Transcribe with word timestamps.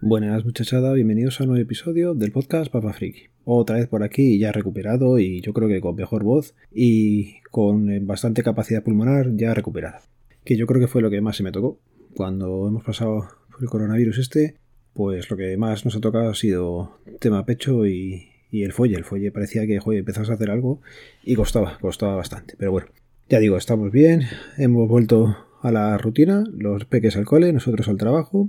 Buenas 0.00 0.44
muchachada, 0.44 0.92
bienvenidos 0.92 1.40
a 1.40 1.42
un 1.42 1.48
nuevo 1.48 1.62
episodio 1.62 2.14
del 2.14 2.30
podcast 2.30 2.70
Papa 2.70 2.92
Friki. 2.92 3.30
Otra 3.44 3.78
vez 3.78 3.88
por 3.88 4.04
aquí, 4.04 4.38
ya 4.38 4.52
recuperado 4.52 5.18
y 5.18 5.40
yo 5.40 5.52
creo 5.52 5.68
que 5.68 5.80
con 5.80 5.96
mejor 5.96 6.22
voz 6.22 6.54
y 6.72 7.40
con 7.50 7.90
eh, 7.90 7.98
bastante 8.00 8.44
capacidad 8.44 8.84
pulmonar 8.84 9.34
ya 9.34 9.54
recuperada. 9.54 10.02
Que 10.44 10.56
yo 10.56 10.68
creo 10.68 10.80
que 10.80 10.86
fue 10.86 11.02
lo 11.02 11.10
que 11.10 11.20
más 11.20 11.36
se 11.36 11.42
me 11.42 11.50
tocó. 11.50 11.80
Cuando 12.14 12.68
hemos 12.68 12.84
pasado 12.84 13.26
por 13.50 13.60
el 13.60 13.68
coronavirus 13.68 14.18
este, 14.18 14.54
pues 14.94 15.28
lo 15.30 15.36
que 15.36 15.56
más 15.56 15.84
nos 15.84 15.96
ha 15.96 16.00
tocado 16.00 16.30
ha 16.30 16.34
sido 16.36 17.00
tema 17.18 17.44
pecho 17.44 17.84
y, 17.84 18.28
el 18.52 18.72
fuelle. 18.72 18.98
El 18.98 19.04
fuelle 19.04 19.32
parecía 19.32 19.66
que, 19.66 19.80
joder, 19.80 19.98
empezás 19.98 20.30
a 20.30 20.34
hacer 20.34 20.52
algo 20.52 20.80
y 21.24 21.34
costaba, 21.34 21.76
costaba 21.80 22.14
bastante. 22.14 22.54
Pero 22.56 22.70
bueno, 22.70 22.86
ya 23.28 23.40
digo, 23.40 23.56
estamos 23.56 23.90
bien, 23.90 24.22
hemos 24.58 24.88
vuelto 24.88 25.36
a 25.60 25.72
la 25.72 25.98
rutina, 25.98 26.44
los 26.52 26.84
peques 26.84 27.16
al 27.16 27.24
cole, 27.24 27.52
nosotros 27.52 27.88
al 27.88 27.96
trabajo 27.96 28.48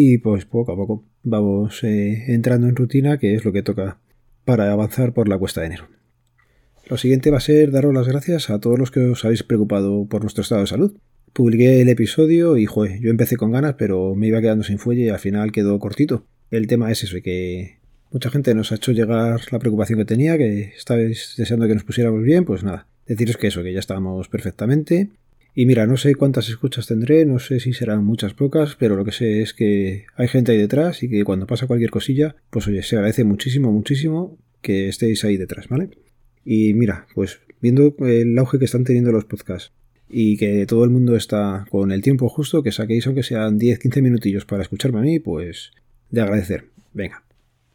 y 0.00 0.18
pues 0.18 0.44
poco 0.44 0.70
a 0.70 0.76
poco 0.76 1.04
vamos 1.24 1.82
eh, 1.82 2.32
entrando 2.32 2.68
en 2.68 2.76
rutina, 2.76 3.18
que 3.18 3.34
es 3.34 3.44
lo 3.44 3.52
que 3.52 3.64
toca 3.64 3.98
para 4.44 4.70
avanzar 4.70 5.12
por 5.12 5.28
la 5.28 5.36
cuesta 5.36 5.60
de 5.60 5.66
enero. 5.66 5.88
Lo 6.88 6.96
siguiente 6.96 7.32
va 7.32 7.38
a 7.38 7.40
ser 7.40 7.72
daros 7.72 7.92
las 7.92 8.06
gracias 8.06 8.48
a 8.48 8.60
todos 8.60 8.78
los 8.78 8.92
que 8.92 9.00
os 9.00 9.24
habéis 9.24 9.42
preocupado 9.42 10.06
por 10.06 10.22
nuestro 10.22 10.42
estado 10.42 10.60
de 10.60 10.68
salud. 10.68 10.96
Publiqué 11.32 11.80
el 11.80 11.88
episodio 11.88 12.56
y, 12.56 12.66
joder, 12.66 13.00
yo 13.00 13.10
empecé 13.10 13.36
con 13.36 13.50
ganas, 13.50 13.74
pero 13.76 14.14
me 14.14 14.28
iba 14.28 14.40
quedando 14.40 14.62
sin 14.62 14.78
fuelle 14.78 15.02
y 15.02 15.08
al 15.08 15.18
final 15.18 15.50
quedó 15.50 15.76
cortito. 15.80 16.24
El 16.52 16.68
tema 16.68 16.92
es 16.92 17.02
eso, 17.02 17.16
que 17.20 17.78
mucha 18.12 18.30
gente 18.30 18.54
nos 18.54 18.70
ha 18.70 18.76
hecho 18.76 18.92
llegar 18.92 19.40
la 19.50 19.58
preocupación 19.58 19.98
que 19.98 20.04
tenía, 20.04 20.38
que 20.38 20.74
estabais 20.76 21.34
deseando 21.36 21.66
que 21.66 21.74
nos 21.74 21.82
pusiéramos 21.82 22.22
bien, 22.22 22.44
pues 22.44 22.62
nada, 22.62 22.86
deciros 23.04 23.36
que 23.36 23.48
eso, 23.48 23.64
que 23.64 23.72
ya 23.72 23.80
estábamos 23.80 24.28
perfectamente, 24.28 25.10
y 25.58 25.66
mira, 25.66 25.88
no 25.88 25.96
sé 25.96 26.14
cuántas 26.14 26.48
escuchas 26.48 26.86
tendré, 26.86 27.26
no 27.26 27.40
sé 27.40 27.58
si 27.58 27.72
serán 27.72 28.04
muchas 28.04 28.32
pocas, 28.32 28.76
pero 28.76 28.94
lo 28.94 29.04
que 29.04 29.10
sé 29.10 29.42
es 29.42 29.54
que 29.54 30.04
hay 30.14 30.28
gente 30.28 30.52
ahí 30.52 30.58
detrás 30.58 31.02
y 31.02 31.08
que 31.08 31.24
cuando 31.24 31.48
pasa 31.48 31.66
cualquier 31.66 31.90
cosilla, 31.90 32.36
pues 32.50 32.68
oye, 32.68 32.84
se 32.84 32.94
agradece 32.94 33.24
muchísimo, 33.24 33.72
muchísimo 33.72 34.38
que 34.62 34.86
estéis 34.86 35.24
ahí 35.24 35.36
detrás, 35.36 35.66
¿vale? 35.66 35.90
Y 36.44 36.74
mira, 36.74 37.08
pues 37.12 37.40
viendo 37.60 37.92
el 38.06 38.38
auge 38.38 38.60
que 38.60 38.66
están 38.66 38.84
teniendo 38.84 39.10
los 39.10 39.24
podcasts 39.24 39.72
y 40.08 40.36
que 40.36 40.64
todo 40.64 40.84
el 40.84 40.90
mundo 40.90 41.16
está 41.16 41.66
con 41.70 41.90
el 41.90 42.02
tiempo 42.02 42.28
justo, 42.28 42.62
que 42.62 42.70
saquéis 42.70 43.08
aunque 43.08 43.24
sean 43.24 43.58
10, 43.58 43.80
15 43.80 44.00
minutillos 44.00 44.44
para 44.44 44.62
escucharme 44.62 45.00
a 45.00 45.02
mí, 45.02 45.18
pues 45.18 45.72
de 46.08 46.20
agradecer. 46.20 46.66
Venga. 46.94 47.24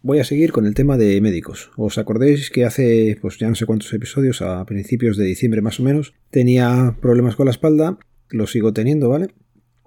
Voy 0.06 0.20
a 0.20 0.26
seguir 0.26 0.52
con 0.52 0.66
el 0.66 0.74
tema 0.74 0.98
de 0.98 1.22
médicos. 1.22 1.72
¿Os 1.78 1.98
acordáis 1.98 2.50
que 2.50 2.66
hace, 2.66 3.18
pues 3.22 3.38
ya 3.38 3.48
no 3.48 3.56
sé 3.56 3.66
cuántos 3.66 3.94
episodios, 3.94 4.42
a 4.42 4.66
principios 4.66 5.16
de 5.16 5.24
diciembre 5.24 5.62
más 5.62 5.80
o 5.80 5.84
menos, 5.84 6.14
tenía 6.30 6.98
problemas 7.02 7.38
con 7.38 7.46
la 7.46 7.52
espalda? 7.52 7.98
Lo 8.30 8.46
sigo 8.46 8.74
teniendo, 8.74 9.08
¿vale? 9.08 9.30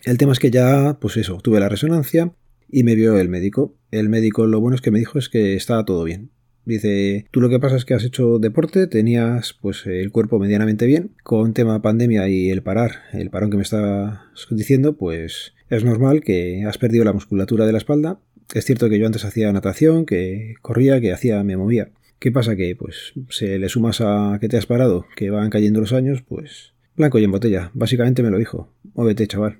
El 0.07 0.17
tema 0.17 0.33
es 0.33 0.39
que 0.39 0.51
ya, 0.51 0.97
pues 1.03 1.19
eso, 1.19 1.37
tuve 1.43 1.61
la 1.61 1.69
resonancia 1.69 2.33
y 2.71 2.83
me 2.83 2.95
vio 2.95 3.19
el 3.19 3.29
médico. 3.29 3.77
El 3.91 4.09
médico 4.09 4.47
lo 4.47 4.59
bueno 4.59 4.77
es 4.77 4.81
que 4.81 4.91
me 4.91 5.01
dijo 5.01 5.19
es 5.19 5.29
que 5.29 5.55
estaba 5.55 5.85
todo 5.85 6.03
bien. 6.03 6.31
Dice, 6.65 7.27
tú 7.31 7.43
lo 7.43 7.51
que 7.51 7.61
pasa 7.61 7.77
es 7.77 7.85
que 7.85 7.93
has 7.93 8.05
hecho 8.05 8.39
deporte, 8.39 8.87
tenías 8.87 9.53
pues 9.61 9.85
el 9.85 10.13
cuerpo 10.13 10.39
medianamente 10.39 10.87
bien, 10.87 11.15
con 11.25 11.53
tema 11.53 11.83
pandemia 11.83 12.27
y 12.31 12.49
el 12.49 12.63
parar, 12.63 13.03
el 13.13 13.29
parón 13.29 13.51
que 13.51 13.59
me 13.59 13.65
estaba 13.65 14.33
diciendo, 14.51 14.97
pues 14.97 15.53
es 15.69 15.85
normal 15.85 16.23
que 16.23 16.65
has 16.65 16.79
perdido 16.79 17.05
la 17.05 17.13
musculatura 17.13 17.67
de 17.67 17.73
la 17.73 17.79
espalda 17.79 18.19
es 18.55 18.65
cierto 18.65 18.89
que 18.89 18.99
yo 18.99 19.07
antes 19.07 19.25
hacía 19.25 19.53
natación, 19.53 20.07
que 20.07 20.55
corría, 20.63 21.01
que 21.01 21.13
hacía, 21.13 21.43
me 21.45 21.57
movía. 21.57 21.91
¿Qué 22.19 22.33
pasa? 22.33 22.57
Que 22.57 22.75
pues 22.77 23.13
se 23.29 23.59
le 23.59 23.69
sumas 23.69 24.01
a 24.01 24.39
que 24.41 24.49
te 24.49 24.57
has 24.57 24.67
parado, 24.67 25.07
que 25.17 25.31
van 25.31 25.51
cayendo 25.51 25.81
los 25.81 25.93
años, 25.93 26.23
pues 26.27 26.73
blanco 26.97 27.19
y 27.19 27.25
en 27.25 27.31
botella. 27.31 27.71
Básicamente 27.75 28.23
me 28.23 28.31
lo 28.31 28.39
dijo. 28.39 28.73
Muévete, 28.95 29.27
chaval. 29.27 29.59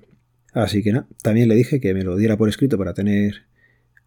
Así 0.53 0.81
que 0.81 0.91
nada, 0.91 1.07
también 1.21 1.49
le 1.49 1.55
dije 1.55 1.79
que 1.79 1.93
me 1.93 2.03
lo 2.03 2.15
diera 2.17 2.37
por 2.37 2.49
escrito 2.49 2.77
para 2.77 2.93
tener 2.93 3.43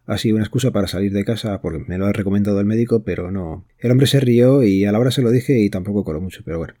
así 0.05 0.31
una 0.33 0.43
excusa 0.43 0.71
para 0.71 0.87
salir 0.87 1.13
de 1.13 1.23
casa, 1.23 1.61
porque 1.61 1.85
me 1.87 1.97
lo 1.97 2.05
ha 2.05 2.11
recomendado 2.11 2.59
el 2.59 2.65
médico, 2.65 3.03
pero 3.03 3.31
no. 3.31 3.65
El 3.79 3.91
hombre 3.91 4.07
se 4.07 4.19
rió 4.19 4.63
y 4.63 4.83
a 4.83 4.91
la 4.91 4.99
hora 4.99 5.11
se 5.11 5.21
lo 5.21 5.31
dije 5.31 5.57
y 5.59 5.69
tampoco 5.69 6.03
coló 6.03 6.19
mucho, 6.19 6.41
pero 6.43 6.57
bueno. 6.57 6.73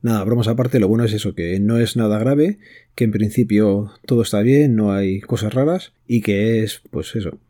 Nada, 0.00 0.22
bromas 0.22 0.46
aparte, 0.46 0.78
lo 0.78 0.86
bueno 0.86 1.04
es 1.04 1.12
eso, 1.12 1.34
que 1.34 1.58
no 1.58 1.78
es 1.78 1.96
nada 1.96 2.20
grave, 2.20 2.58
que 2.94 3.02
en 3.02 3.10
principio 3.10 3.90
todo 4.06 4.22
está 4.22 4.42
bien, 4.42 4.76
no 4.76 4.92
hay 4.92 5.20
cosas 5.20 5.52
raras 5.52 5.92
y 6.06 6.20
que 6.20 6.62
es, 6.62 6.82
pues 6.90 7.16
eso, 7.16 7.40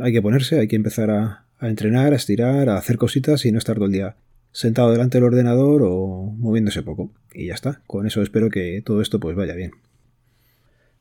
hay 0.00 0.12
que 0.12 0.22
ponerse, 0.22 0.58
hay 0.58 0.68
que 0.68 0.76
empezar 0.76 1.10
a, 1.10 1.44
entrenar, 1.60 2.12
a 2.12 2.16
estirar, 2.16 2.68
a 2.68 2.76
hacer 2.76 2.96
cositas 2.98 3.44
y 3.44 3.52
no 3.52 3.58
estar 3.58 3.76
todo 3.76 3.86
el 3.86 3.92
día 3.92 4.16
sentado 4.52 4.90
delante 4.90 5.18
del 5.18 5.24
ordenador 5.24 5.82
o 5.84 6.34
moviéndose 6.36 6.82
poco. 6.82 7.12
Y 7.32 7.46
ya 7.46 7.54
está, 7.54 7.82
con 7.86 8.06
eso 8.06 8.22
espero 8.22 8.50
que 8.50 8.82
todo 8.84 9.02
esto 9.02 9.20
pues 9.20 9.36
vaya 9.36 9.54
bien. 9.54 9.72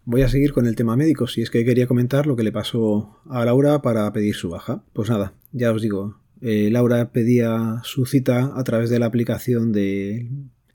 Voy 0.05 0.21
a 0.21 0.29
seguir 0.29 0.53
con 0.53 0.67
el 0.67 0.75
tema 0.75 0.95
médico, 0.95 1.27
si 1.27 1.41
es 1.41 1.49
que 1.49 1.65
quería 1.65 1.87
comentar 1.87 2.27
lo 2.27 2.35
que 2.35 2.43
le 2.43 2.51
pasó 2.51 3.19
a 3.29 3.43
Laura 3.45 3.81
para 3.81 4.11
pedir 4.13 4.35
su 4.35 4.49
baja. 4.49 4.83
Pues 4.93 5.09
nada, 5.09 5.33
ya 5.51 5.71
os 5.71 5.81
digo, 5.81 6.19
eh, 6.41 6.69
Laura 6.71 7.11
pedía 7.11 7.81
su 7.83 8.05
cita 8.05 8.53
a 8.55 8.63
través 8.63 8.89
de 8.89 8.99
la 8.99 9.07
aplicación 9.07 9.71
de 9.71 10.29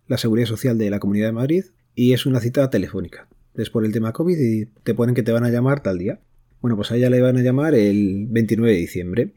la 0.06 0.18
Seguridad 0.18 0.46
Social 0.46 0.76
de 0.76 0.90
la 0.90 0.98
Comunidad 0.98 1.28
de 1.28 1.32
Madrid 1.32 1.64
y 1.94 2.12
es 2.12 2.26
una 2.26 2.40
cita 2.40 2.68
telefónica. 2.68 3.28
Es 3.54 3.70
por 3.70 3.84
el 3.84 3.92
tema 3.92 4.12
COVID 4.12 4.38
y 4.38 4.66
te 4.82 4.94
ponen 4.94 5.14
que 5.14 5.22
te 5.22 5.32
van 5.32 5.44
a 5.44 5.50
llamar 5.50 5.82
tal 5.82 5.98
día. 5.98 6.20
Bueno, 6.62 6.76
pues 6.76 6.92
a 6.92 6.96
ella 6.96 7.10
le 7.10 7.18
iban 7.18 7.36
a 7.36 7.42
llamar 7.42 7.74
el 7.74 8.28
29 8.30 8.72
de 8.72 8.78
diciembre. 8.78 9.32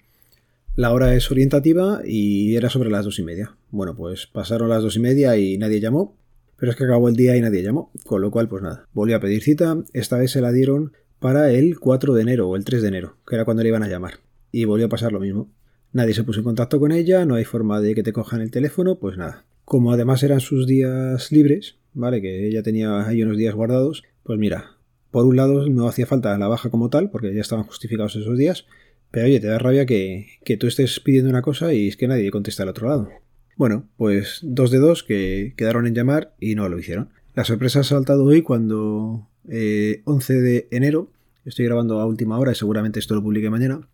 La 0.75 0.93
hora 0.93 1.15
es 1.15 1.31
orientativa 1.31 2.01
y 2.05 2.55
era 2.55 2.69
sobre 2.69 2.91
las 2.91 3.03
dos 3.03 3.17
y 3.17 3.23
media. 3.23 3.57
Bueno, 3.71 3.95
pues 3.95 4.27
pasaron 4.27 4.69
las 4.69 4.83
dos 4.83 4.95
y 4.95 4.99
media 4.99 5.35
y 5.35 5.57
nadie 5.57 5.79
llamó, 5.79 6.15
pero 6.55 6.71
es 6.71 6.77
que 6.77 6.83
acabó 6.83 7.09
el 7.09 7.15
día 7.15 7.35
y 7.35 7.41
nadie 7.41 7.63
llamó, 7.63 7.91
con 8.05 8.21
lo 8.21 8.29
cual 8.29 8.47
pues 8.47 8.61
nada, 8.61 8.87
volvió 8.93 9.17
a 9.17 9.19
pedir 9.19 9.41
cita, 9.41 9.83
esta 9.93 10.17
vez 10.17 10.31
se 10.31 10.41
la 10.41 10.51
dieron 10.51 10.93
para 11.19 11.49
el 11.49 11.79
4 11.79 12.13
de 12.13 12.21
enero 12.21 12.47
o 12.47 12.55
el 12.55 12.63
3 12.63 12.83
de 12.83 12.87
enero, 12.89 13.17
que 13.27 13.33
era 13.33 13.43
cuando 13.43 13.63
le 13.63 13.69
iban 13.69 13.81
a 13.81 13.87
llamar, 13.87 14.19
y 14.51 14.65
volvió 14.65 14.85
a 14.85 14.89
pasar 14.89 15.11
lo 15.11 15.19
mismo. 15.19 15.49
Nadie 15.93 16.13
se 16.13 16.23
puso 16.23 16.41
en 16.41 16.45
contacto 16.45 16.79
con 16.79 16.91
ella, 16.91 17.25
no 17.25 17.35
hay 17.35 17.45
forma 17.45 17.81
de 17.81 17.95
que 17.95 18.03
te 18.03 18.13
cojan 18.13 18.41
el 18.41 18.51
teléfono, 18.51 18.99
pues 18.99 19.17
nada. 19.17 19.45
Como 19.63 19.91
además 19.91 20.21
eran 20.21 20.41
sus 20.41 20.67
días 20.67 21.31
libres, 21.31 21.77
¿vale? 21.93 22.21
Que 22.21 22.47
ella 22.47 22.61
tenía 22.61 23.07
ahí 23.07 23.23
unos 23.23 23.37
días 23.37 23.55
guardados, 23.55 24.03
pues 24.21 24.37
mira, 24.37 24.74
por 25.15 25.25
un 25.25 25.37
lado 25.37 25.69
no 25.69 25.87
hacía 25.87 26.05
falta 26.05 26.37
la 26.37 26.49
baja 26.49 26.69
como 26.69 26.89
tal, 26.89 27.09
porque 27.09 27.33
ya 27.33 27.39
estaban 27.39 27.63
justificados 27.63 28.17
esos 28.17 28.37
días, 28.37 28.65
pero 29.11 29.27
oye, 29.27 29.39
te 29.39 29.47
da 29.47 29.57
rabia 29.57 29.85
que, 29.85 30.27
tú 30.59 30.67
estés 30.67 30.99
pidiendo 30.99 31.29
una 31.29 31.41
cosa 31.41 31.73
y 31.73 31.87
es 31.87 31.95
que 31.95 32.09
nadie 32.09 32.29
contesta 32.31 32.63
al 32.63 32.69
otro 32.69 32.89
lado. 32.89 33.07
Bueno, 33.55 33.87
pues 33.95 34.39
dos 34.41 34.71
de 34.71 34.79
dos 34.79 35.03
que 35.03 35.53
quedaron 35.55 35.87
en 35.87 35.95
llamar 35.95 36.35
y 36.37 36.55
no 36.55 36.67
lo 36.67 36.77
hicieron. 36.77 37.11
La 37.33 37.45
sorpresa 37.45 37.79
ha 37.79 37.83
saltado 37.85 38.25
hoy 38.25 38.41
cuando 38.41 39.29
11 39.45 39.53
eh, 39.53 40.01
de 40.35 40.67
enero, 40.71 41.09
estoy 41.45 41.63
grabando 41.63 42.01
a 42.01 42.05
última 42.05 42.37
hora 42.37 42.51
y 42.51 42.55
seguramente 42.55 42.99
esto 42.99 43.15
lo 43.15 43.23
publique 43.23 43.49
mañana, 43.49 43.87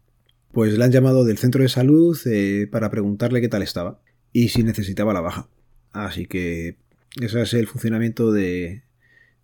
pues 0.51 0.75
le 0.75 0.83
han 0.83 0.91
llamado 0.91 1.23
del 1.23 1.37
centro 1.37 1.61
de 1.61 1.69
salud 1.69 2.17
eh, 2.25 2.67
para 2.71 2.89
preguntarle 2.89 3.41
qué 3.41 3.47
tal 3.47 3.61
estaba 3.61 3.99
y 4.33 4.47
si 4.49 4.63
necesitaba 4.63 5.13
la 5.13 5.21
baja. 5.21 5.47
Así 5.91 6.25
que 6.25 6.77
ese 7.21 7.43
es 7.43 7.53
el 7.53 7.67
funcionamiento 7.67 8.31
de, 8.31 8.81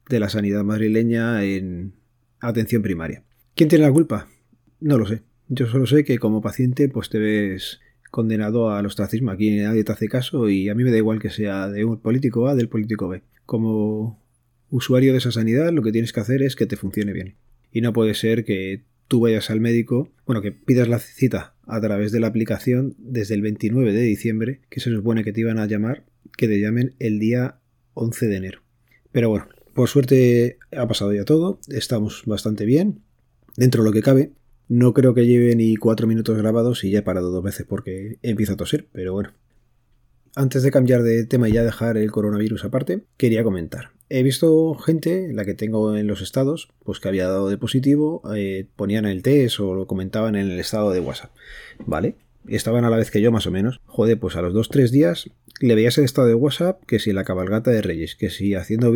de 0.09 0.19
la 0.19 0.29
sanidad 0.29 0.63
madrileña 0.63 1.43
en 1.43 1.93
atención 2.39 2.81
primaria. 2.81 3.23
¿Quién 3.55 3.69
tiene 3.69 3.85
la 3.85 3.91
culpa? 3.91 4.27
No 4.79 4.97
lo 4.97 5.05
sé. 5.05 5.23
Yo 5.49 5.67
solo 5.67 5.85
sé 5.85 6.03
que 6.03 6.19
como 6.19 6.41
paciente 6.41 6.89
pues 6.89 7.09
te 7.09 7.19
ves 7.19 7.79
condenado 8.11 8.71
al 8.71 8.85
ostracismo. 8.85 9.31
Aquí 9.31 9.55
nadie 9.57 9.83
te 9.83 9.91
hace 9.91 10.07
caso 10.07 10.49
y 10.49 10.69
a 10.69 10.75
mí 10.75 10.83
me 10.83 10.91
da 10.91 10.97
igual 10.97 11.19
que 11.19 11.29
sea 11.29 11.67
de 11.69 11.85
un 11.85 11.99
político 11.99 12.47
A 12.47 12.55
del 12.55 12.69
político 12.69 13.07
B. 13.07 13.23
Como 13.45 14.21
usuario 14.69 15.13
de 15.13 15.19
esa 15.19 15.31
sanidad 15.31 15.71
lo 15.71 15.81
que 15.81 15.91
tienes 15.91 16.13
que 16.13 16.19
hacer 16.19 16.41
es 16.41 16.55
que 16.55 16.65
te 16.65 16.75
funcione 16.75 17.13
bien. 17.13 17.35
Y 17.71 17.81
no 17.81 17.93
puede 17.93 18.13
ser 18.13 18.45
que 18.45 18.83
tú 19.07 19.21
vayas 19.21 19.49
al 19.49 19.61
médico, 19.61 20.11
bueno, 20.25 20.41
que 20.41 20.51
pidas 20.51 20.87
la 20.87 20.99
cita 20.99 21.55
a 21.65 21.81
través 21.81 22.11
de 22.11 22.19
la 22.19 22.27
aplicación 22.27 22.95
desde 22.97 23.35
el 23.35 23.41
29 23.41 23.93
de 23.93 24.01
diciembre, 24.01 24.61
que 24.69 24.79
se 24.79 24.91
supone 24.91 25.23
que 25.23 25.33
te 25.33 25.41
iban 25.41 25.59
a 25.59 25.65
llamar, 25.65 26.05
que 26.37 26.47
te 26.47 26.59
llamen 26.59 26.95
el 26.99 27.19
día 27.19 27.59
11 27.93 28.27
de 28.27 28.35
enero. 28.35 28.61
Pero 29.11 29.29
bueno, 29.29 29.47
por 29.77 29.89
suerte 29.89 30.57
ha 30.75 30.87
pasado 30.87 31.13
ya 31.13 31.23
todo, 31.23 31.59
estamos 31.67 32.23
bastante 32.25 32.65
bien, 32.65 33.03
dentro 33.57 33.83
de 33.83 33.89
lo 33.89 33.93
que 33.93 34.01
cabe. 34.01 34.31
No 34.67 34.91
creo 34.95 35.13
que 35.13 35.27
lleve 35.27 35.55
ni 35.55 35.75
cuatro 35.75 36.07
minutos 36.07 36.35
grabados 36.35 36.83
y 36.83 36.89
ya 36.89 36.99
he 36.99 37.03
parado 37.03 37.29
dos 37.29 37.43
veces 37.43 37.67
porque 37.69 38.17
empiezo 38.23 38.53
a 38.53 38.57
toser, 38.57 38.87
pero 38.91 39.13
bueno. 39.13 39.33
Antes 40.33 40.63
de 40.63 40.71
cambiar 40.71 41.03
de 41.03 41.25
tema 41.25 41.47
y 41.47 41.51
ya 41.51 41.63
dejar 41.63 41.95
el 41.95 42.11
coronavirus 42.11 42.65
aparte, 42.65 43.03
quería 43.17 43.43
comentar. 43.43 43.91
He 44.09 44.23
visto 44.23 44.73
gente, 44.73 45.31
la 45.31 45.45
que 45.45 45.53
tengo 45.53 45.95
en 45.95 46.07
los 46.07 46.23
estados, 46.23 46.69
pues 46.83 46.99
que 46.99 47.09
había 47.09 47.27
dado 47.27 47.47
de 47.47 47.59
positivo, 47.59 48.23
eh, 48.35 48.65
ponían 48.75 49.05
el 49.05 49.21
test 49.21 49.59
o 49.59 49.75
lo 49.75 49.85
comentaban 49.85 50.35
en 50.35 50.49
el 50.49 50.59
estado 50.59 50.89
de 50.89 51.01
WhatsApp. 51.01 51.35
¿Vale? 51.85 52.15
Estaban 52.47 52.83
a 52.83 52.89
la 52.89 52.97
vez 52.97 53.11
que 53.11 53.21
yo, 53.21 53.31
más 53.31 53.45
o 53.45 53.51
menos. 53.51 53.79
Joder, 53.85 54.19
pues 54.19 54.35
a 54.37 54.41
los 54.41 54.55
2-3 54.55 54.89
días 54.89 55.29
le 55.61 55.75
veías 55.75 55.99
el 55.99 56.05
estado 56.05 56.27
de 56.27 56.33
WhatsApp 56.33 56.83
que 56.87 56.97
si 56.97 57.13
la 57.13 57.23
cabalgata 57.23 57.69
de 57.69 57.83
Reyes, 57.83 58.15
que 58.15 58.31
si 58.31 58.55
haciendo. 58.55 58.91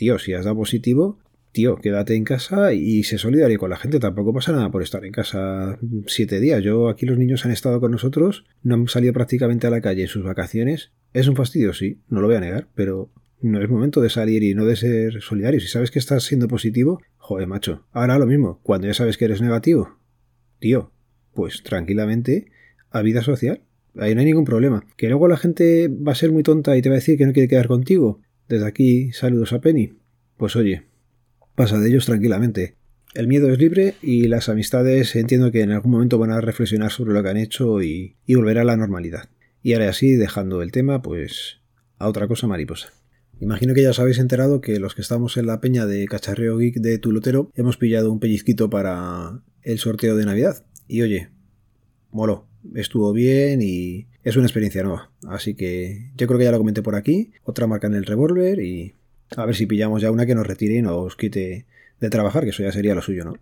Tío, 0.00 0.18
si 0.18 0.32
has 0.32 0.46
dado 0.46 0.56
positivo, 0.56 1.18
tío, 1.52 1.76
quédate 1.76 2.14
en 2.14 2.24
casa 2.24 2.72
y 2.72 3.02
se 3.02 3.18
solidario 3.18 3.58
con 3.58 3.68
la 3.68 3.76
gente. 3.76 4.00
Tampoco 4.00 4.32
pasa 4.32 4.50
nada 4.50 4.70
por 4.70 4.82
estar 4.82 5.04
en 5.04 5.12
casa 5.12 5.78
siete 6.06 6.40
días. 6.40 6.62
Yo 6.64 6.88
aquí 6.88 7.04
los 7.04 7.18
niños 7.18 7.44
han 7.44 7.52
estado 7.52 7.80
con 7.80 7.90
nosotros, 7.90 8.46
no 8.62 8.76
han 8.76 8.88
salido 8.88 9.12
prácticamente 9.12 9.66
a 9.66 9.70
la 9.70 9.82
calle 9.82 10.00
en 10.00 10.08
sus 10.08 10.24
vacaciones. 10.24 10.90
Es 11.12 11.28
un 11.28 11.36
fastidio, 11.36 11.74
sí, 11.74 12.00
no 12.08 12.22
lo 12.22 12.28
voy 12.28 12.36
a 12.36 12.40
negar, 12.40 12.68
pero 12.74 13.12
no 13.42 13.62
es 13.62 13.68
momento 13.68 14.00
de 14.00 14.08
salir 14.08 14.42
y 14.42 14.54
no 14.54 14.64
de 14.64 14.76
ser 14.76 15.20
solidario. 15.20 15.60
Si 15.60 15.68
sabes 15.68 15.90
que 15.90 15.98
estás 15.98 16.24
siendo 16.24 16.48
positivo, 16.48 17.02
joder, 17.18 17.46
macho. 17.46 17.84
Ahora 17.92 18.18
lo 18.18 18.24
mismo, 18.24 18.58
cuando 18.62 18.86
ya 18.86 18.94
sabes 18.94 19.18
que 19.18 19.26
eres 19.26 19.42
negativo, 19.42 19.98
tío, 20.60 20.92
pues 21.34 21.62
tranquilamente 21.62 22.46
a 22.88 23.02
vida 23.02 23.20
social. 23.20 23.64
Ahí 23.96 24.14
no 24.14 24.20
hay 24.20 24.26
ningún 24.28 24.46
problema. 24.46 24.82
Que 24.96 25.08
luego 25.08 25.28
la 25.28 25.36
gente 25.36 25.88
va 25.88 26.12
a 26.12 26.14
ser 26.14 26.32
muy 26.32 26.42
tonta 26.42 26.74
y 26.78 26.80
te 26.80 26.88
va 26.88 26.94
a 26.94 27.00
decir 27.00 27.18
que 27.18 27.26
no 27.26 27.34
quiere 27.34 27.48
quedar 27.48 27.68
contigo. 27.68 28.22
Desde 28.50 28.66
aquí, 28.66 29.12
saludos 29.12 29.52
a 29.52 29.60
Penny. 29.60 29.92
Pues 30.36 30.56
oye, 30.56 30.82
pasa 31.54 31.78
de 31.78 31.88
ellos 31.88 32.06
tranquilamente. 32.06 32.74
El 33.14 33.28
miedo 33.28 33.48
es 33.48 33.60
libre 33.60 33.94
y 34.02 34.26
las 34.26 34.48
amistades 34.48 35.14
entiendo 35.14 35.52
que 35.52 35.60
en 35.60 35.70
algún 35.70 35.92
momento 35.92 36.18
van 36.18 36.32
a 36.32 36.40
reflexionar 36.40 36.90
sobre 36.90 37.14
lo 37.14 37.22
que 37.22 37.28
han 37.28 37.36
hecho 37.36 37.80
y, 37.80 38.16
volver 38.26 38.58
a 38.58 38.64
la 38.64 38.76
normalidad. 38.76 39.28
Y 39.62 39.74
ahora 39.74 39.88
así, 39.88 40.16
dejando 40.16 40.62
el 40.62 40.72
tema, 40.72 41.00
pues 41.00 41.60
a 41.96 42.08
otra 42.08 42.26
cosa 42.26 42.48
mariposa. 42.48 42.92
Imagino 43.38 43.72
que 43.72 43.82
ya 43.82 43.90
os 43.90 44.00
habéis 44.00 44.18
enterado 44.18 44.60
que 44.60 44.80
los 44.80 44.96
que 44.96 45.02
estamos 45.02 45.36
en 45.36 45.46
la 45.46 45.60
peña 45.60 45.86
de 45.86 46.04
Cacharreo 46.06 46.58
Geek 46.58 46.80
de 46.80 46.98
Tulotero 46.98 47.52
hemos 47.54 47.76
pillado 47.76 48.10
un 48.10 48.18
pellizquito 48.18 48.68
para 48.68 49.44
el 49.62 49.78
sorteo 49.78 50.16
de 50.16 50.26
Navidad. 50.26 50.66
Y 50.88 51.02
oye, 51.02 51.30
moló, 52.10 52.48
estuvo 52.74 53.12
bien 53.12 53.60
y 53.62 54.06
es 54.22 54.36
una 54.36 54.46
experiencia 54.46 54.82
nueva. 54.82 55.10
Así 55.28 55.54
que 55.54 56.10
yo 56.16 56.26
creo 56.26 56.38
que 56.38 56.44
ya 56.44 56.52
lo 56.52 56.58
comenté 56.58 56.82
por 56.82 56.94
aquí. 56.94 57.32
Otra 57.44 57.66
marca 57.66 57.86
en 57.86 57.94
el 57.94 58.06
revólver 58.06 58.60
y 58.60 58.94
a 59.36 59.46
ver 59.46 59.54
si 59.54 59.66
pillamos 59.66 60.02
ya 60.02 60.10
una 60.10 60.26
que 60.26 60.34
nos 60.34 60.46
retire 60.46 60.76
y 60.76 60.82
nos 60.82 61.16
quite 61.16 61.66
de 62.00 62.10
trabajar, 62.10 62.44
que 62.44 62.50
eso 62.50 62.62
ya 62.62 62.72
sería 62.72 62.94
lo 62.94 63.02
suyo, 63.02 63.24
¿no? 63.24 63.34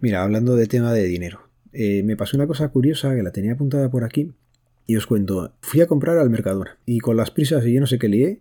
Mira, 0.00 0.22
hablando 0.22 0.56
de 0.56 0.66
tema 0.66 0.92
de 0.92 1.04
dinero. 1.04 1.50
Eh, 1.72 2.02
me 2.02 2.16
pasó 2.16 2.36
una 2.36 2.46
cosa 2.46 2.68
curiosa 2.68 3.14
que 3.14 3.22
la 3.22 3.32
tenía 3.32 3.52
apuntada 3.52 3.90
por 3.90 4.04
aquí 4.04 4.32
y 4.86 4.96
os 4.96 5.06
cuento. 5.06 5.52
Fui 5.60 5.80
a 5.80 5.86
comprar 5.86 6.18
al 6.18 6.30
Mercadona 6.30 6.78
y 6.86 6.98
con 6.98 7.16
las 7.16 7.30
prisas 7.30 7.64
y 7.66 7.72
yo 7.74 7.80
no 7.80 7.86
sé 7.86 7.98
qué 7.98 8.08
lié, 8.08 8.40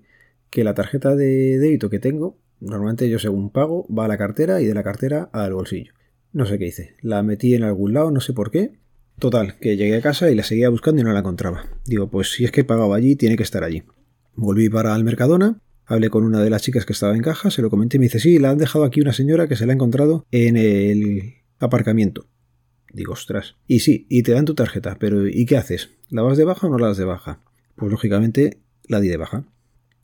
que 0.49 0.63
la 0.63 0.73
tarjeta 0.73 1.15
de 1.15 1.59
débito 1.59 1.89
que 1.89 1.99
tengo, 1.99 2.37
normalmente 2.59 3.09
yo 3.09 3.19
según 3.19 3.51
pago, 3.51 3.85
va 3.93 4.05
a 4.05 4.07
la 4.07 4.17
cartera 4.17 4.61
y 4.61 4.65
de 4.65 4.73
la 4.73 4.83
cartera 4.83 5.29
al 5.31 5.53
bolsillo. 5.53 5.93
No 6.31 6.45
sé 6.45 6.57
qué 6.57 6.67
hice. 6.67 6.95
La 7.01 7.23
metí 7.23 7.55
en 7.55 7.63
algún 7.63 7.93
lado, 7.93 8.11
no 8.11 8.19
sé 8.19 8.33
por 8.33 8.51
qué. 8.51 8.78
Total, 9.19 9.57
que 9.59 9.75
llegué 9.75 9.97
a 9.97 10.01
casa 10.01 10.31
y 10.31 10.35
la 10.35 10.43
seguía 10.43 10.69
buscando 10.69 11.01
y 11.01 11.03
no 11.03 11.11
la 11.11 11.19
encontraba. 11.19 11.65
Digo, 11.85 12.09
pues 12.09 12.31
si 12.31 12.45
es 12.45 12.51
que 12.51 12.61
he 12.61 12.63
pagado 12.63 12.93
allí, 12.93 13.15
tiene 13.15 13.35
que 13.35 13.43
estar 13.43 13.63
allí. 13.63 13.83
Volví 14.35 14.69
para 14.69 14.95
el 14.95 15.03
Mercadona, 15.03 15.61
hablé 15.85 16.09
con 16.09 16.23
una 16.23 16.41
de 16.41 16.49
las 16.49 16.61
chicas 16.61 16.85
que 16.85 16.93
estaba 16.93 17.15
en 17.15 17.21
caja, 17.21 17.51
se 17.51 17.61
lo 17.61 17.69
comenté 17.69 17.97
y 17.97 17.99
me 17.99 18.05
dice, 18.05 18.19
sí, 18.19 18.39
la 18.39 18.51
han 18.51 18.57
dejado 18.57 18.85
aquí 18.85 19.01
una 19.01 19.11
señora 19.11 19.47
que 19.47 19.57
se 19.57 19.65
la 19.65 19.73
ha 19.73 19.75
encontrado 19.75 20.25
en 20.31 20.55
el 20.55 21.33
aparcamiento. 21.59 22.27
Digo, 22.93 23.13
ostras. 23.13 23.57
Y 23.67 23.79
sí, 23.79 24.07
y 24.09 24.23
te 24.23 24.31
dan 24.31 24.45
tu 24.45 24.55
tarjeta, 24.55 24.97
pero 24.99 25.27
¿y 25.27 25.45
qué 25.45 25.57
haces? 25.57 25.89
¿La 26.09 26.21
vas 26.21 26.37
de 26.37 26.45
baja 26.45 26.67
o 26.67 26.69
no 26.69 26.77
la 26.77 26.87
das 26.87 26.97
de 26.97 27.05
baja? 27.05 27.41
Pues 27.75 27.91
lógicamente 27.91 28.61
la 28.87 29.01
di 29.01 29.09
de 29.09 29.17
baja. 29.17 29.45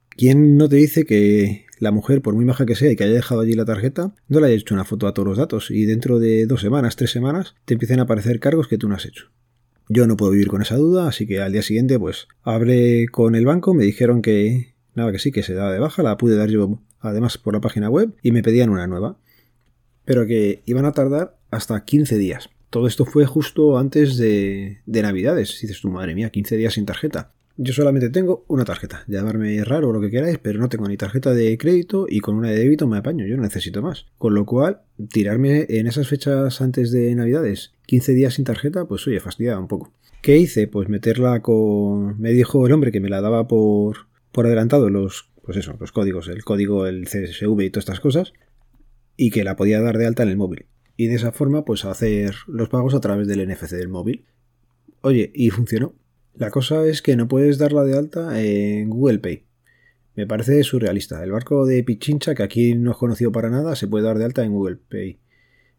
¿Quién 0.09 0.57
no 0.57 0.69
te 0.69 0.75
dice 0.75 1.05
que 1.05 1.64
la 1.79 1.91
mujer, 1.91 2.21
por 2.21 2.35
muy 2.35 2.45
baja 2.45 2.65
que 2.65 2.75
sea 2.75 2.91
y 2.91 2.95
que 2.95 3.03
haya 3.03 3.13
dejado 3.13 3.41
allí 3.41 3.53
la 3.53 3.65
tarjeta, 3.65 4.13
no 4.27 4.39
le 4.39 4.47
haya 4.47 4.55
hecho 4.55 4.73
una 4.73 4.85
foto 4.85 5.07
a 5.07 5.13
todos 5.13 5.27
los 5.27 5.37
datos 5.37 5.71
y 5.71 5.85
dentro 5.85 6.19
de 6.19 6.45
dos 6.45 6.61
semanas, 6.61 6.95
tres 6.95 7.11
semanas, 7.11 7.55
te 7.65 7.73
empiecen 7.73 7.99
a 7.99 8.03
aparecer 8.03 8.39
cargos 8.39 8.67
que 8.67 8.77
tú 8.77 8.87
no 8.87 8.95
has 8.95 9.05
hecho? 9.05 9.31
Yo 9.87 10.07
no 10.07 10.17
puedo 10.17 10.31
vivir 10.31 10.47
con 10.47 10.61
esa 10.61 10.77
duda, 10.77 11.07
así 11.07 11.27
que 11.27 11.41
al 11.41 11.51
día 11.51 11.61
siguiente, 11.61 11.99
pues, 11.99 12.27
hablé 12.41 13.07
con 13.11 13.35
el 13.35 13.45
banco, 13.45 13.73
me 13.73 13.83
dijeron 13.83 14.21
que, 14.21 14.73
nada, 14.95 15.11
que 15.11 15.19
sí, 15.19 15.31
que 15.31 15.43
se 15.43 15.53
daba 15.53 15.71
de 15.71 15.79
baja, 15.79 16.01
la 16.01 16.17
pude 16.17 16.35
dar 16.35 16.49
yo 16.49 16.79
además 16.99 17.37
por 17.37 17.53
la 17.53 17.61
página 17.61 17.89
web 17.89 18.15
y 18.21 18.31
me 18.31 18.43
pedían 18.43 18.69
una 18.69 18.87
nueva. 18.87 19.17
Pero 20.05 20.25
que 20.25 20.61
iban 20.65 20.85
a 20.85 20.91
tardar 20.91 21.37
hasta 21.51 21.83
15 21.83 22.17
días. 22.17 22.49
Todo 22.69 22.87
esto 22.87 23.05
fue 23.05 23.25
justo 23.25 23.77
antes 23.77 24.17
de, 24.17 24.79
de 24.85 25.01
Navidades. 25.01 25.59
Dices 25.61 25.81
tu 25.81 25.89
madre 25.89 26.15
mía, 26.15 26.29
15 26.29 26.57
días 26.57 26.73
sin 26.73 26.85
tarjeta. 26.85 27.31
Yo 27.57 27.71
solamente 27.71 28.09
tengo 28.09 28.43
una 28.49 28.65
tarjeta, 28.65 29.05
llamarme 29.07 29.63
raro 29.63 29.89
o 29.89 29.93
lo 29.93 30.01
que 30.01 30.09
queráis, 30.09 30.39
pero 30.39 30.59
no 30.59 30.67
tengo 30.67 30.89
ni 30.89 30.97
tarjeta 30.97 31.33
de 31.33 31.57
crédito 31.57 32.05
y 32.09 32.19
con 32.19 32.35
una 32.35 32.49
de 32.49 32.59
débito 32.59 32.85
me 32.85 32.97
apaño, 32.97 33.25
yo 33.25 33.37
no 33.37 33.43
necesito 33.43 33.81
más. 33.81 34.07
Con 34.17 34.33
lo 34.33 34.45
cual, 34.45 34.81
tirarme 35.09 35.65
en 35.69 35.87
esas 35.87 36.09
fechas 36.09 36.59
antes 36.59 36.91
de 36.91 37.15
Navidades, 37.15 37.73
15 37.85 38.11
días 38.11 38.33
sin 38.33 38.43
tarjeta, 38.43 38.85
pues 38.85 39.07
oye, 39.07 39.21
fastidiaba 39.21 39.61
un 39.61 39.69
poco. 39.69 39.93
¿Qué 40.21 40.37
hice? 40.37 40.67
Pues 40.67 40.89
meterla 40.89 41.41
con... 41.41 42.19
Me 42.19 42.33
dijo 42.33 42.65
el 42.67 42.73
hombre 42.73 42.91
que 42.91 42.99
me 42.99 43.09
la 43.09 43.21
daba 43.21 43.47
por, 43.47 44.07
por 44.33 44.47
adelantado 44.47 44.89
los, 44.89 45.29
pues 45.43 45.55
eso, 45.55 45.77
los 45.79 45.93
códigos, 45.93 46.27
el 46.27 46.43
código, 46.43 46.87
el 46.87 47.05
CSV 47.05 47.61
y 47.61 47.69
todas 47.69 47.83
estas 47.83 48.01
cosas, 48.01 48.33
y 49.15 49.29
que 49.29 49.45
la 49.45 49.55
podía 49.55 49.79
dar 49.79 49.97
de 49.97 50.07
alta 50.07 50.23
en 50.23 50.29
el 50.29 50.37
móvil. 50.37 50.65
Y 50.97 51.07
de 51.07 51.15
esa 51.15 51.31
forma, 51.31 51.63
pues 51.63 51.85
hacer 51.85 52.35
los 52.47 52.67
pagos 52.67 52.95
a 52.95 52.99
través 52.99 53.27
del 53.27 53.47
NFC 53.47 53.71
del 53.71 53.87
móvil. 53.87 54.25
Oye, 55.01 55.31
y 55.33 55.51
funcionó. 55.51 55.93
La 56.37 56.51
cosa 56.51 56.85
es 56.85 57.01
que 57.01 57.15
no 57.15 57.29
puedes 57.29 57.57
darla 57.57 57.85
de 57.85 57.97
alta 57.97 58.41
en 58.41 58.89
Google 58.89 59.19
Pay. 59.19 59.45
Me 60.15 60.27
parece 60.27 60.61
surrealista. 60.63 61.23
El 61.23 61.31
barco 61.31 61.65
de 61.65 61.81
Pichincha, 61.81 62.35
que 62.35 62.43
aquí 62.43 62.75
no 62.75 62.91
es 62.91 62.97
conocido 62.97 63.31
para 63.31 63.49
nada, 63.49 63.77
se 63.77 63.87
puede 63.87 64.03
dar 64.03 64.17
de 64.17 64.25
alta 64.25 64.43
en 64.43 64.51
Google 64.51 64.75
Pay. 64.75 65.17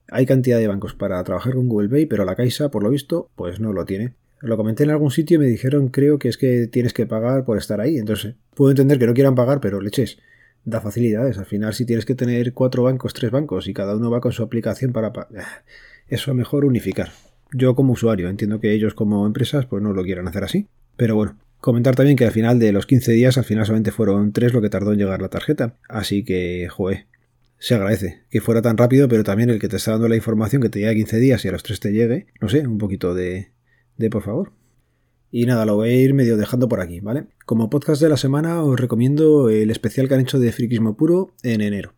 Hay 0.08 0.25
cantidad 0.25 0.58
de 0.58 0.67
bancos 0.67 0.94
para 0.94 1.23
trabajar 1.25 1.55
con 1.55 1.69
Google 1.69 1.91
Pay, 1.91 2.06
pero 2.06 2.25
la 2.25 2.37
Caixa, 2.37 2.70
por 2.70 2.82
lo 2.82 2.88
visto, 2.88 3.29
pues 3.37 3.61
no 3.61 3.75
lo 3.75 3.85
tiene. 3.85 4.14
Lo 4.41 4.56
comenté 4.56 4.85
en 4.85 4.91
algún 4.91 5.11
sitio 5.11 5.37
y 5.37 5.41
me 5.41 5.47
dijeron, 5.47 5.88
creo 5.88 6.19
que 6.19 6.31
es 6.31 6.38
que 6.38 6.69
tienes 6.69 6.94
que 6.94 7.05
pagar 7.05 7.44
por 7.44 7.59
estar 7.59 7.82
ahí. 7.82 7.99
Entonces, 7.99 8.37
puedo 8.55 8.70
entender 8.70 8.99
que 8.99 9.06
no 9.06 9.12
quieran 9.12 9.35
pagar, 9.35 9.61
pero 9.61 9.82
leches, 9.82 10.19
da 10.64 10.81
facilidades. 10.81 11.37
Al 11.37 11.47
final, 11.47 11.75
si 11.75 11.85
tienes 11.85 12.06
que 12.06 12.14
tener 12.14 12.55
cuatro 12.55 12.82
bancos, 12.82 13.12
tres 13.12 13.31
bancos 13.31 13.69
y 13.69 13.75
cada 13.75 13.94
uno 13.94 14.11
va 14.11 14.23
con 14.23 14.32
su 14.32 14.43
aplicación 14.43 14.94
para... 14.94 15.12
Eso 16.09 16.31
es 16.31 16.37
mejor 16.37 16.64
unificar 16.64 17.11
yo 17.52 17.75
como 17.75 17.93
usuario, 17.93 18.28
entiendo 18.28 18.60
que 18.60 18.72
ellos 18.72 18.94
como 18.94 19.26
empresas 19.26 19.66
pues 19.66 19.82
no 19.82 19.93
lo 19.93 20.02
quieran 20.02 20.28
hacer 20.28 20.44
así. 20.44 20.69
Pero 20.96 21.14
bueno, 21.14 21.38
comentar 21.60 21.94
también 21.94 22.16
que 22.16 22.25
al 22.25 22.32
final 22.32 22.58
de 22.58 22.72
los 22.72 22.87
15 22.87 23.12
días, 23.12 23.38
al 23.38 23.44
final 23.44 23.66
solamente 23.66 23.90
fueron 23.90 24.32
3 24.32 24.52
lo 24.52 24.62
que 24.62 24.70
tardó 24.70 24.93
en 24.93 24.98
llegar 24.98 25.20
la 25.20 25.28
tarjeta. 25.28 25.76
Así 25.88 26.25
que, 26.25 26.69
joe, 26.70 27.06
se 27.58 27.75
agradece 27.75 28.22
que 28.31 28.40
fuera 28.40 28.62
tan 28.62 28.76
rápido, 28.76 29.08
pero 29.08 29.25
también 29.25 29.50
el 29.50 29.58
que 29.58 29.69
te 29.69 29.76
está 29.76 29.93
dando 29.93 30.08
la 30.08 30.16
información 30.16 30.62
que 30.62 30.69
te 30.69 30.81
llegue 30.81 30.96
15 30.96 31.19
días 31.19 31.44
y 31.44 31.48
a 31.48 31.52
los 31.52 31.62
3 31.62 31.81
te 31.81 31.93
llegue, 31.93 32.26
no 32.40 32.48
sé, 32.48 32.66
un 32.66 32.78
poquito 32.78 33.14
de, 33.14 33.50
de 33.96 34.10
por 34.10 34.22
favor. 34.22 34.52
Y 35.31 35.44
nada, 35.44 35.66
lo 35.66 35.76
voy 35.76 35.90
a 35.90 36.00
ir 36.00 36.14
medio 36.14 36.37
dejando 36.37 36.69
por 36.69 36.81
aquí, 36.81 37.00
¿vale? 37.00 37.26
Como 37.44 37.69
podcast 37.69 38.00
de 38.00 38.08
la 38.08 38.16
semana 38.16 38.62
os 38.62 38.78
recomiendo 38.78 39.50
el 39.50 39.70
especial 39.70 40.08
que 40.08 40.14
han 40.14 40.20
hecho 40.20 40.38
de 40.38 40.52
Frikismo 40.52 40.96
Puro 40.96 41.34
en 41.42 41.60
enero. 41.60 41.94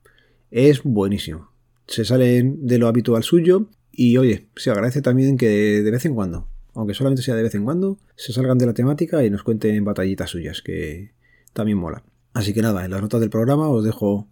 Es 0.51 0.83
buenísimo. 0.83 1.53
Se 1.87 2.05
salen 2.05 2.67
de 2.67 2.79
lo 2.79 2.89
habitual 2.89 3.23
suyo 3.23 3.69
y 4.01 4.17
oye, 4.17 4.47
se 4.55 4.71
agradece 4.71 5.03
también 5.03 5.37
que 5.37 5.83
de 5.83 5.91
vez 5.91 6.05
en 6.05 6.15
cuando, 6.15 6.47
aunque 6.73 6.95
solamente 6.95 7.21
sea 7.21 7.35
de 7.35 7.43
vez 7.43 7.57
en 7.57 7.65
cuando, 7.65 7.99
se 8.15 8.33
salgan 8.33 8.57
de 8.57 8.67
la 8.67 8.73
temática 8.73 9.25
y 9.25 9.31
nos 9.31 9.43
cuenten 9.43 9.85
batallitas 9.85 10.31
suyas, 10.31 10.63
que 10.63 11.15
también 11.53 11.79
mola. 11.79 12.05
Así 12.33 12.55
que 12.55 12.63
nada, 12.63 12.85
en 12.85 12.93
las 12.93 13.03
notas 13.03 13.21
del 13.21 13.29
programa 13.29 13.69
os 13.69 13.83
dejo 13.83 14.29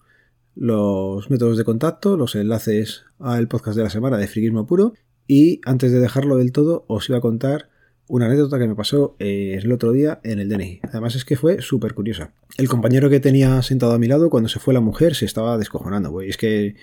los 0.54 1.28
métodos 1.30 1.58
de 1.58 1.64
contacto, 1.64 2.16
los 2.16 2.36
enlaces 2.36 3.06
al 3.18 3.48
podcast 3.48 3.76
de 3.76 3.82
la 3.82 3.90
semana 3.90 4.18
de 4.18 4.28
Friquismo 4.28 4.68
Puro. 4.68 4.94
Y 5.26 5.60
antes 5.64 5.90
de 5.90 5.98
dejarlo 5.98 6.36
del 6.36 6.52
todo, 6.52 6.84
os 6.86 7.08
iba 7.08 7.18
a 7.18 7.20
contar 7.20 7.68
una 8.06 8.26
anécdota 8.26 8.60
que 8.60 8.68
me 8.68 8.76
pasó 8.76 9.16
eh, 9.18 9.58
el 9.60 9.72
otro 9.72 9.90
día 9.90 10.20
en 10.22 10.38
el 10.38 10.48
DNI. 10.48 10.78
Además 10.84 11.16
es 11.16 11.24
que 11.24 11.34
fue 11.34 11.60
súper 11.60 11.94
curiosa. 11.94 12.32
El 12.56 12.68
compañero 12.68 13.10
que 13.10 13.18
tenía 13.18 13.60
sentado 13.62 13.94
a 13.94 13.98
mi 13.98 14.06
lado 14.06 14.30
cuando 14.30 14.48
se 14.48 14.60
fue 14.60 14.74
la 14.74 14.80
mujer 14.80 15.16
se 15.16 15.24
estaba 15.24 15.58
descojonando, 15.58 16.22
Y 16.22 16.30
Es 16.30 16.36
que 16.36 16.76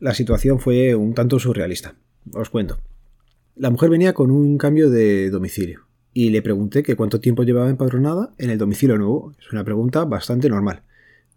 la 0.00 0.12
situación 0.12 0.58
fue 0.58 0.96
un 0.96 1.14
tanto 1.14 1.38
surrealista. 1.38 1.94
Os 2.32 2.50
cuento. 2.50 2.78
La 3.54 3.70
mujer 3.70 3.90
venía 3.90 4.12
con 4.12 4.30
un 4.30 4.58
cambio 4.58 4.90
de 4.90 5.30
domicilio 5.30 5.86
y 6.12 6.30
le 6.30 6.42
pregunté 6.42 6.82
que 6.82 6.96
cuánto 6.96 7.20
tiempo 7.20 7.42
llevaba 7.42 7.70
empadronada 7.70 8.34
en 8.38 8.50
el 8.50 8.58
domicilio 8.58 8.96
nuevo. 8.98 9.34
Es 9.38 9.52
una 9.52 9.64
pregunta 9.64 10.04
bastante 10.04 10.48
normal. 10.48 10.82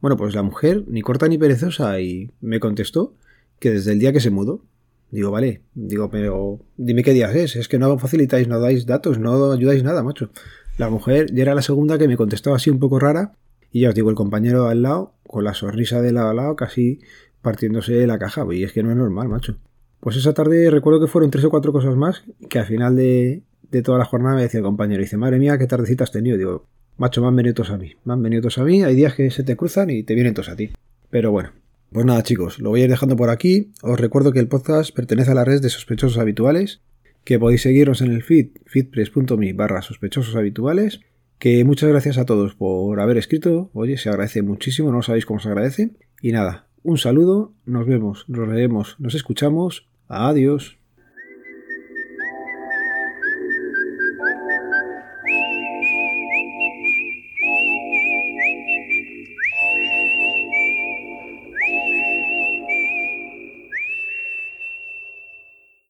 Bueno, 0.01 0.15
pues 0.15 0.33
la 0.33 0.43
mujer, 0.43 0.85
ni 0.87 1.01
corta 1.01 1.27
ni 1.27 1.37
perezosa, 1.37 1.99
y 1.99 2.31
me 2.39 2.59
contestó 2.59 3.13
que 3.59 3.71
desde 3.71 3.91
el 3.91 3.99
día 3.99 4.13
que 4.13 4.21
se 4.21 4.29
mudó. 4.29 4.63
Digo, 5.11 5.31
vale, 5.31 5.63
digo, 5.73 6.09
pero 6.09 6.59
dime 6.77 7.03
qué 7.03 7.13
día 7.13 7.31
es, 7.31 7.55
es 7.55 7.67
que 7.67 7.79
no 7.79 7.97
facilitáis, 7.97 8.47
no 8.47 8.59
dais 8.59 8.85
datos, 8.85 9.19
no 9.19 9.51
ayudáis 9.51 9.83
nada, 9.83 10.03
macho. 10.03 10.29
La 10.77 10.89
mujer 10.89 11.33
ya 11.33 11.41
era 11.41 11.55
la 11.55 11.61
segunda 11.61 11.97
que 11.97 12.07
me 12.07 12.15
contestaba 12.15 12.55
así 12.55 12.69
un 12.69 12.79
poco 12.79 12.99
rara, 12.99 13.33
y 13.71 13.81
ya 13.81 13.89
os 13.89 13.95
digo, 13.95 14.09
el 14.09 14.15
compañero 14.15 14.67
al 14.67 14.83
lado, 14.83 15.15
con 15.27 15.43
la 15.43 15.53
sonrisa 15.53 16.01
de 16.01 16.13
lado 16.13 16.29
a 16.29 16.33
lado, 16.33 16.55
casi 16.55 16.99
partiéndose 17.41 18.07
la 18.07 18.19
caja, 18.19 18.45
y 18.51 18.63
es 18.63 18.71
que 18.71 18.83
no 18.83 18.91
es 18.91 18.97
normal, 18.97 19.27
macho. 19.27 19.57
Pues 19.99 20.15
esa 20.15 20.33
tarde 20.33 20.69
recuerdo 20.71 20.99
que 21.01 21.07
fueron 21.07 21.29
tres 21.29 21.43
o 21.45 21.49
cuatro 21.49 21.73
cosas 21.73 21.95
más 21.95 22.23
que 22.49 22.59
al 22.59 22.65
final 22.65 22.95
de, 22.95 23.43
toda 23.83 23.97
la 23.97 24.05
jornada 24.05 24.35
me 24.35 24.43
decía 24.43 24.59
el 24.59 24.65
compañero, 24.65 25.01
dice, 25.01 25.17
madre 25.17 25.39
mía, 25.39 25.57
qué 25.57 25.67
tardecita 25.67 26.05
has 26.05 26.11
tenido. 26.11 26.37
Digo, 26.37 26.65
macho, 26.97 27.21
me 27.21 27.27
han 27.27 27.35
venido 27.35 27.55
todos 27.55 27.71
a 27.71 27.77
mí, 27.77 27.93
me 28.05 28.13
han 28.13 28.23
venido 28.23 28.41
todos 28.41 28.57
a 28.59 28.63
mí, 28.63 28.83
hay 28.83 28.95
días 28.95 29.13
que 29.13 29.29
se 29.31 29.43
te 29.43 29.55
cruzan 29.55 29.89
y 29.89 30.03
te 30.03 30.15
vienen 30.15 30.33
todos 30.33 30.49
a 30.49 30.55
ti. 30.55 30.71
Pero 31.09 31.31
bueno, 31.31 31.51
pues 31.91 32.05
nada 32.05 32.23
chicos, 32.23 32.59
lo 32.59 32.69
voy 32.69 32.81
a 32.81 32.83
ir 32.85 32.89
dejando 32.89 33.15
por 33.15 33.29
aquí. 33.29 33.71
Os 33.81 33.99
recuerdo 33.99 34.31
que 34.31 34.39
el 34.39 34.47
podcast 34.47 34.95
pertenece 34.95 35.31
a 35.31 35.35
la 35.35 35.43
red 35.43 35.61
de 35.61 35.69
sospechosos 35.69 36.17
habituales, 36.17 36.81
que 37.23 37.39
podéis 37.39 37.63
seguirnos 37.63 38.01
en 38.01 38.11
el 38.11 38.23
feed, 38.23 38.49
feedpress.me 38.65 39.53
barra 39.53 39.81
sospechosos 39.81 40.35
habituales. 40.35 41.01
Que 41.39 41.63
muchas 41.63 41.89
gracias 41.89 42.17
a 42.17 42.25
todos 42.25 42.55
por 42.55 42.99
haber 42.99 43.17
escrito. 43.17 43.69
Oye, 43.73 43.97
se 43.97 44.09
agradece 44.09 44.41
muchísimo, 44.41 44.91
no 44.91 45.01
sabéis 45.01 45.25
cómo 45.25 45.39
se 45.39 45.47
agradece. 45.47 45.91
Y 46.21 46.33
nada, 46.33 46.67
un 46.83 46.97
saludo, 46.97 47.53
nos 47.65 47.87
vemos, 47.87 48.25
nos 48.27 48.49
leemos, 48.49 48.97
nos 48.99 49.15
escuchamos. 49.15 49.88
Adiós. 50.09 50.78